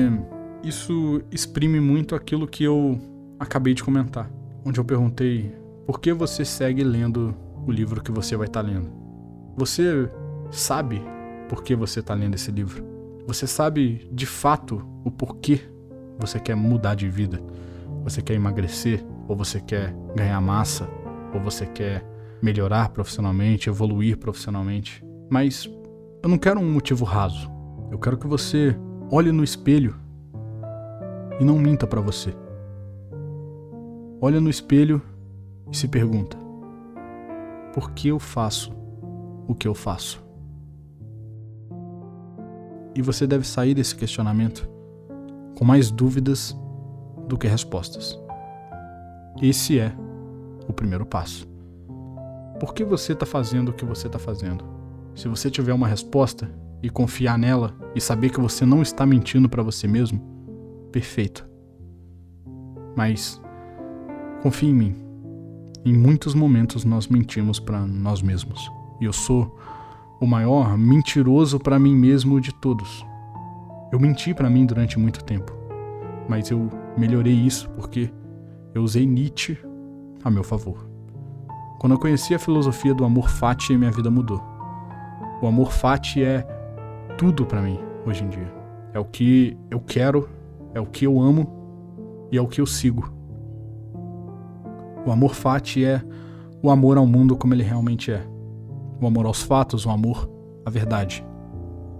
isso 0.62 1.22
exprime 1.30 1.80
muito 1.80 2.14
aquilo 2.14 2.46
que 2.46 2.64
eu 2.64 2.98
acabei 3.38 3.74
de 3.74 3.84
comentar, 3.84 4.30
onde 4.64 4.80
eu 4.80 4.84
perguntei 4.84 5.54
por 5.86 6.00
que 6.00 6.12
você 6.12 6.44
segue 6.44 6.82
lendo 6.82 7.36
o 7.66 7.70
livro 7.70 8.02
que 8.02 8.10
você 8.10 8.36
vai 8.36 8.46
estar 8.46 8.62
tá 8.62 8.68
lendo. 8.68 8.90
Você 9.56 10.08
sabe 10.50 11.02
por 11.48 11.62
que 11.62 11.74
você 11.74 12.00
está 12.00 12.14
lendo 12.14 12.34
esse 12.34 12.50
livro. 12.50 12.84
Você 13.26 13.46
sabe 13.46 14.08
de 14.12 14.26
fato 14.26 14.84
o 15.04 15.10
porquê 15.10 15.60
você 16.18 16.40
quer 16.40 16.54
mudar 16.54 16.94
de 16.94 17.08
vida. 17.08 17.40
Você 18.02 18.22
quer 18.22 18.34
emagrecer, 18.34 19.04
ou 19.26 19.36
você 19.36 19.60
quer 19.60 19.94
ganhar 20.14 20.40
massa, 20.40 20.88
ou 21.32 21.40
você 21.40 21.66
quer 21.66 22.04
melhorar 22.42 22.90
profissionalmente, 22.90 23.68
evoluir 23.68 24.18
profissionalmente. 24.18 25.03
Mas 25.28 25.68
eu 26.22 26.28
não 26.28 26.38
quero 26.38 26.60
um 26.60 26.72
motivo 26.72 27.04
raso. 27.04 27.50
Eu 27.90 27.98
quero 27.98 28.16
que 28.16 28.26
você 28.26 28.76
olhe 29.10 29.30
no 29.30 29.44
espelho 29.44 29.94
e 31.38 31.44
não 31.44 31.58
minta 31.58 31.86
para 31.86 32.00
você. 32.00 32.34
Olha 34.20 34.40
no 34.40 34.48
espelho 34.48 35.02
e 35.70 35.76
se 35.76 35.88
pergunta: 35.88 36.36
por 37.72 37.90
que 37.90 38.08
eu 38.08 38.18
faço 38.18 38.72
o 39.46 39.54
que 39.54 39.68
eu 39.68 39.74
faço? 39.74 40.24
E 42.94 43.02
você 43.02 43.26
deve 43.26 43.46
sair 43.46 43.74
desse 43.74 43.94
questionamento 43.94 44.68
com 45.56 45.64
mais 45.64 45.90
dúvidas 45.90 46.56
do 47.28 47.36
que 47.36 47.46
respostas. 47.46 48.18
Esse 49.42 49.78
é 49.78 49.92
o 50.68 50.72
primeiro 50.72 51.04
passo. 51.04 51.46
Por 52.60 52.72
que 52.72 52.84
você 52.84 53.12
está 53.12 53.26
fazendo 53.26 53.70
o 53.70 53.72
que 53.72 53.84
você 53.84 54.06
está 54.06 54.18
fazendo? 54.18 54.64
Se 55.14 55.28
você 55.28 55.50
tiver 55.50 55.72
uma 55.72 55.86
resposta 55.86 56.50
e 56.82 56.90
confiar 56.90 57.38
nela 57.38 57.74
e 57.94 58.00
saber 58.00 58.30
que 58.30 58.40
você 58.40 58.66
não 58.66 58.82
está 58.82 59.06
mentindo 59.06 59.48
para 59.48 59.62
você 59.62 59.86
mesmo, 59.86 60.20
perfeito. 60.90 61.48
Mas 62.96 63.40
confie 64.42 64.68
em 64.68 64.74
mim. 64.74 64.96
Em 65.84 65.92
muitos 65.92 66.34
momentos 66.34 66.84
nós 66.84 67.08
mentimos 67.08 67.60
para 67.60 67.86
nós 67.86 68.22
mesmos. 68.22 68.70
E 69.00 69.04
eu 69.04 69.12
sou 69.12 69.58
o 70.20 70.26
maior 70.26 70.76
mentiroso 70.76 71.58
para 71.58 71.78
mim 71.78 71.94
mesmo 71.94 72.40
de 72.40 72.52
todos. 72.54 73.04
Eu 73.92 74.00
menti 74.00 74.34
para 74.34 74.50
mim 74.50 74.66
durante 74.66 74.98
muito 74.98 75.22
tempo, 75.22 75.52
mas 76.28 76.50
eu 76.50 76.68
melhorei 76.96 77.34
isso 77.34 77.68
porque 77.70 78.10
eu 78.74 78.82
usei 78.82 79.06
Nietzsche 79.06 79.56
a 80.24 80.30
meu 80.30 80.42
favor. 80.42 80.88
Quando 81.78 81.92
eu 81.92 81.98
conheci 81.98 82.34
a 82.34 82.38
filosofia 82.38 82.94
do 82.94 83.04
amor 83.04 83.28
fati, 83.28 83.76
minha 83.76 83.90
vida 83.90 84.10
mudou. 84.10 84.53
O 85.42 85.46
amor 85.46 85.72
fati 85.72 86.22
é 86.22 86.46
tudo 87.18 87.44
para 87.44 87.60
mim 87.60 87.78
hoje 88.06 88.24
em 88.24 88.28
dia. 88.28 88.52
É 88.92 88.98
o 88.98 89.04
que 89.04 89.56
eu 89.70 89.80
quero, 89.80 90.28
é 90.74 90.80
o 90.80 90.86
que 90.86 91.06
eu 91.06 91.20
amo 91.20 92.28
e 92.30 92.36
é 92.36 92.40
o 92.40 92.46
que 92.46 92.60
eu 92.60 92.66
sigo. 92.66 93.12
O 95.06 95.10
amor 95.10 95.34
fati 95.34 95.84
é 95.84 96.02
o 96.62 96.70
amor 96.70 96.96
ao 96.96 97.06
mundo 97.06 97.36
como 97.36 97.52
ele 97.52 97.62
realmente 97.62 98.10
é. 98.10 98.22
O 99.00 99.06
amor 99.06 99.26
aos 99.26 99.42
fatos, 99.42 99.84
o 99.84 99.90
amor 99.90 100.30
à 100.64 100.70
verdade. 100.70 101.24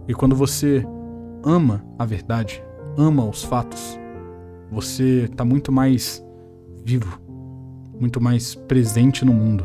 E 0.09 0.15
quando 0.15 0.35
você 0.35 0.87
ama 1.45 1.85
a 1.99 2.05
verdade, 2.05 2.63
ama 2.97 3.25
os 3.25 3.43
fatos, 3.43 3.99
você 4.71 5.25
está 5.25 5.45
muito 5.45 5.71
mais 5.71 6.25
vivo, 6.85 7.21
muito 8.01 8.21
mais 8.21 8.55
presente 8.55 9.25
no 9.25 9.33
mundo, 9.33 9.65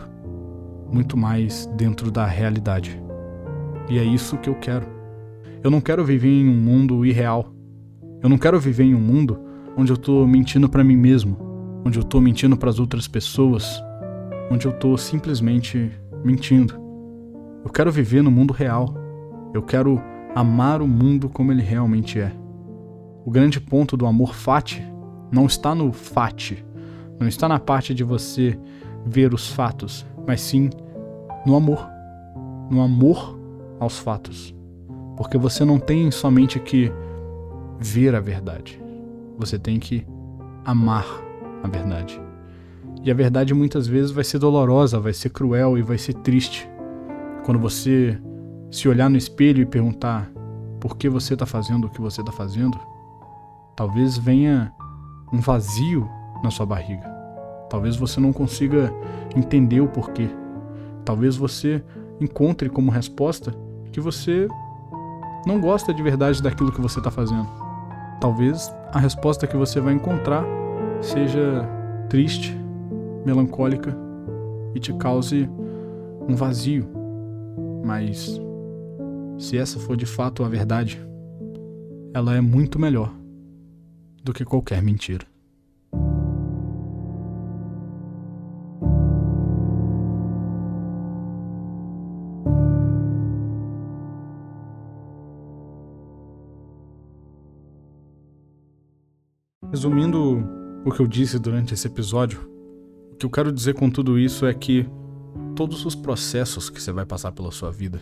muito 0.91 1.15
mais 1.15 1.65
dentro 1.77 2.11
da 2.11 2.25
realidade. 2.25 3.01
E 3.89 3.97
é 3.97 4.03
isso 4.03 4.37
que 4.37 4.49
eu 4.49 4.55
quero. 4.55 4.85
Eu 5.63 5.71
não 5.71 5.81
quero 5.81 6.05
viver 6.05 6.29
em 6.29 6.47
um 6.47 6.55
mundo 6.55 7.05
irreal. 7.05 7.51
Eu 8.21 8.29
não 8.29 8.37
quero 8.37 8.59
viver 8.59 8.83
em 8.83 8.93
um 8.93 8.99
mundo 8.99 9.39
onde 9.75 9.91
eu 9.91 9.95
estou 9.95 10.27
mentindo 10.27 10.69
para 10.69 10.83
mim 10.83 10.95
mesmo, 10.95 11.37
onde 11.85 11.97
eu 11.97 12.03
estou 12.03 12.21
mentindo 12.21 12.55
para 12.55 12.69
as 12.69 12.79
outras 12.79 13.07
pessoas, 13.07 13.81
onde 14.51 14.67
eu 14.67 14.71
estou 14.71 14.97
simplesmente 14.97 15.91
mentindo. 16.23 16.75
Eu 17.63 17.71
quero 17.71 17.91
viver 17.91 18.21
no 18.21 18.31
mundo 18.31 18.53
real. 18.53 18.93
Eu 19.53 19.63
quero 19.63 20.01
amar 20.35 20.81
o 20.81 20.87
mundo 20.87 21.27
como 21.27 21.51
ele 21.51 21.61
realmente 21.61 22.19
é. 22.19 22.31
O 23.25 23.31
grande 23.31 23.59
ponto 23.59 23.97
do 23.97 24.05
amor 24.05 24.35
fati 24.35 24.83
não 25.31 25.45
está 25.45 25.73
no 25.73 25.91
fati, 25.91 26.63
não 27.19 27.27
está 27.27 27.47
na 27.47 27.59
parte 27.59 27.93
de 27.93 28.03
você 28.03 28.57
ver 29.05 29.33
os 29.33 29.49
fatos, 29.49 30.05
mas 30.27 30.41
sim 30.41 30.69
no 31.45 31.55
amor. 31.55 31.87
No 32.69 32.81
amor 32.81 33.38
aos 33.79 33.97
fatos. 33.97 34.55
Porque 35.15 35.37
você 35.37 35.65
não 35.65 35.79
tem 35.79 36.11
somente 36.11 36.59
que 36.59 36.91
ver 37.79 38.15
a 38.15 38.19
verdade, 38.19 38.81
você 39.37 39.57
tem 39.57 39.79
que 39.79 40.05
amar 40.65 41.05
a 41.63 41.67
verdade. 41.67 42.21
E 43.03 43.09
a 43.09 43.13
verdade 43.13 43.53
muitas 43.53 43.87
vezes 43.87 44.11
vai 44.11 44.23
ser 44.23 44.39
dolorosa, 44.39 44.99
vai 44.99 45.13
ser 45.13 45.29
cruel 45.29 45.77
e 45.77 45.81
vai 45.81 45.97
ser 45.97 46.13
triste. 46.15 46.69
Quando 47.45 47.59
você 47.59 48.19
se 48.69 48.87
olhar 48.87 49.09
no 49.09 49.17
espelho 49.17 49.61
e 49.61 49.65
perguntar 49.65 50.29
por 50.79 50.97
que 50.97 51.09
você 51.09 51.33
está 51.33 51.45
fazendo 51.45 51.87
o 51.87 51.89
que 51.89 52.01
você 52.01 52.21
está 52.21 52.31
fazendo, 52.31 52.77
talvez 53.75 54.17
venha 54.17 54.73
um 55.31 55.39
vazio 55.39 56.07
na 56.43 56.51
sua 56.51 56.65
barriga. 56.65 57.07
Talvez 57.69 57.95
você 57.95 58.19
não 58.19 58.33
consiga 58.33 58.93
entender 59.35 59.79
o 59.79 59.87
porquê. 59.87 60.29
Talvez 61.05 61.37
você 61.37 61.83
encontre 62.19 62.69
como 62.69 62.91
resposta 62.91 63.53
que 63.91 63.99
você 63.99 64.47
não 65.45 65.59
gosta 65.59 65.93
de 65.93 66.01
verdade 66.01 66.41
daquilo 66.41 66.71
que 66.71 66.81
você 66.81 66.99
está 66.99 67.09
fazendo. 67.09 67.47
Talvez 68.19 68.73
a 68.91 68.99
resposta 68.99 69.47
que 69.47 69.55
você 69.55 69.79
vai 69.79 69.93
encontrar 69.93 70.43
seja 71.01 71.67
triste, 72.09 72.55
melancólica 73.25 73.95
e 74.75 74.79
te 74.79 74.93
cause 74.93 75.49
um 76.27 76.35
vazio. 76.35 76.87
Mas 77.83 78.39
se 79.37 79.57
essa 79.57 79.79
for 79.79 79.95
de 79.95 80.05
fato 80.05 80.43
a 80.43 80.49
verdade, 80.49 81.01
ela 82.13 82.35
é 82.35 82.41
muito 82.41 82.77
melhor 82.77 83.13
do 84.23 84.33
que 84.33 84.43
qualquer 84.43 84.81
mentira. 84.81 85.25
Resumindo 99.79 100.45
o 100.83 100.91
que 100.91 100.99
eu 100.99 101.07
disse 101.07 101.39
durante 101.39 101.73
esse 101.73 101.87
episódio, 101.87 102.41
o 103.13 103.15
que 103.15 103.25
eu 103.25 103.29
quero 103.29 103.49
dizer 103.49 103.75
com 103.75 103.89
tudo 103.89 104.19
isso 104.19 104.45
é 104.45 104.53
que 104.53 104.85
todos 105.55 105.85
os 105.85 105.95
processos 105.95 106.69
que 106.69 106.81
você 106.81 106.91
vai 106.91 107.05
passar 107.05 107.31
pela 107.31 107.49
sua 107.49 107.71
vida, 107.71 108.01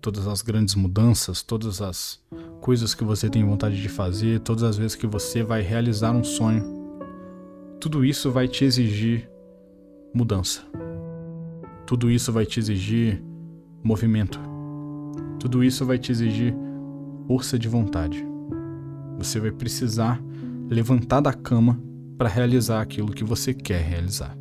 todas 0.00 0.26
as 0.26 0.40
grandes 0.40 0.74
mudanças, 0.74 1.42
todas 1.42 1.82
as 1.82 2.18
coisas 2.62 2.94
que 2.94 3.04
você 3.04 3.28
tem 3.28 3.44
vontade 3.44 3.82
de 3.82 3.90
fazer, 3.90 4.40
todas 4.40 4.62
as 4.62 4.78
vezes 4.78 4.96
que 4.96 5.06
você 5.06 5.42
vai 5.42 5.60
realizar 5.60 6.12
um 6.12 6.24
sonho, 6.24 6.64
tudo 7.78 8.06
isso 8.06 8.30
vai 8.30 8.48
te 8.48 8.64
exigir 8.64 9.28
mudança. 10.14 10.62
Tudo 11.84 12.10
isso 12.10 12.32
vai 12.32 12.46
te 12.46 12.58
exigir 12.58 13.22
movimento. 13.84 14.40
Tudo 15.38 15.62
isso 15.62 15.84
vai 15.84 15.98
te 15.98 16.10
exigir 16.10 16.54
força 17.26 17.58
de 17.58 17.68
vontade. 17.68 18.26
Você 19.18 19.38
vai 19.38 19.50
precisar 19.50 20.18
levantar 20.72 21.20
da 21.20 21.32
cama 21.34 21.78
para 22.16 22.28
realizar 22.28 22.80
aquilo 22.80 23.12
que 23.12 23.22
você 23.22 23.52
quer 23.52 23.82
realizar. 23.82 24.36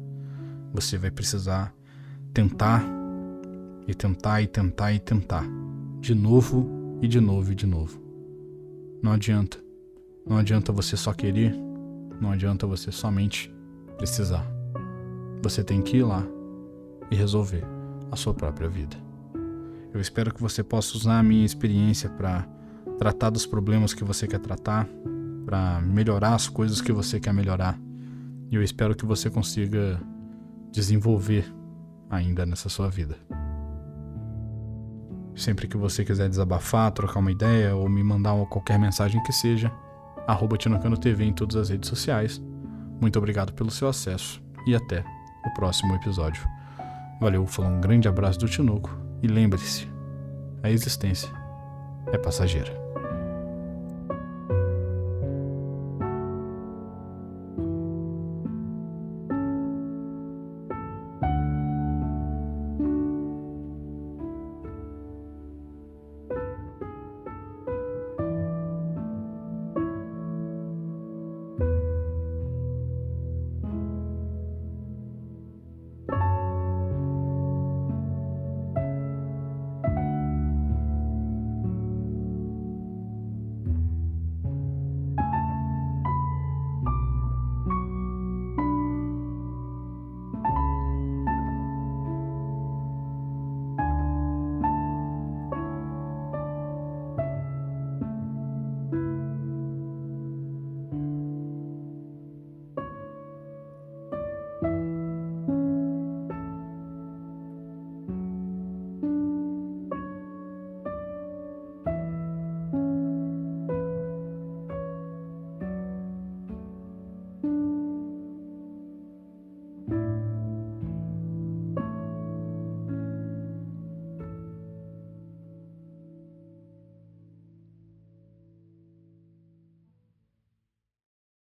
Você 0.73 0.97
vai 0.97 1.11
precisar 1.11 1.73
tentar 2.33 2.85
e 3.85 3.93
tentar 3.93 4.41
e 4.41 4.47
tentar 4.47 4.93
e 4.93 4.99
tentar, 4.99 5.45
de 5.99 6.15
novo 6.15 6.69
e 7.01 7.07
de 7.07 7.19
novo 7.19 7.51
e 7.51 7.55
de 7.55 7.67
novo. 7.67 8.01
Não 9.03 9.11
adianta. 9.11 9.57
Não 10.25 10.37
adianta 10.37 10.71
você 10.71 10.95
só 10.95 11.11
querer, 11.11 11.53
não 12.21 12.31
adianta 12.31 12.65
você 12.65 12.91
somente 12.91 13.53
precisar. 13.97 14.45
Você 15.43 15.63
tem 15.63 15.81
que 15.81 15.97
ir 15.97 16.03
lá 16.03 16.25
e 17.09 17.15
resolver 17.15 17.65
a 18.09 18.15
sua 18.15 18.33
própria 18.33 18.69
vida. 18.69 18.95
Eu 19.93 19.99
espero 19.99 20.33
que 20.33 20.41
você 20.41 20.63
possa 20.63 20.95
usar 20.95 21.19
a 21.19 21.23
minha 21.23 21.45
experiência 21.45 22.09
para 22.09 22.47
tratar 22.97 23.31
dos 23.31 23.45
problemas 23.45 23.93
que 23.93 24.03
você 24.03 24.27
quer 24.27 24.39
tratar, 24.39 24.87
para 25.45 25.81
melhorar 25.81 26.35
as 26.35 26.47
coisas 26.47 26.81
que 26.81 26.91
você 26.91 27.19
quer 27.19 27.33
melhorar. 27.33 27.77
E 28.49 28.55
eu 28.55 28.63
espero 28.63 28.95
que 28.95 29.05
você 29.05 29.29
consiga 29.29 29.99
desenvolver 30.71 31.45
ainda 32.09 32.45
nessa 32.45 32.69
sua 32.69 32.89
vida. 32.89 33.15
Sempre 35.35 35.67
que 35.67 35.77
você 35.77 36.03
quiser 36.03 36.27
desabafar, 36.29 36.91
trocar 36.91 37.19
uma 37.19 37.31
ideia 37.31 37.75
ou 37.75 37.87
me 37.87 38.03
mandar 38.03 38.35
qualquer 38.47 38.77
mensagem 38.77 39.21
que 39.23 39.31
seja, 39.31 39.71
arroba 40.27 40.57
TV 40.57 41.23
em 41.23 41.33
todas 41.33 41.55
as 41.55 41.69
redes 41.69 41.89
sociais. 41.89 42.41
Muito 42.99 43.17
obrigado 43.17 43.53
pelo 43.53 43.71
seu 43.71 43.87
acesso 43.87 44.41
e 44.67 44.75
até 44.75 45.03
o 45.45 45.53
próximo 45.53 45.95
episódio. 45.95 46.45
Valeu, 47.19 47.45
falou 47.47 47.71
um 47.71 47.81
grande 47.81 48.07
abraço 48.07 48.39
do 48.39 48.47
Tinoco 48.47 48.95
e 49.21 49.27
lembre-se, 49.27 49.87
a 50.61 50.69
existência 50.69 51.29
é 52.11 52.17
passageira. 52.17 52.80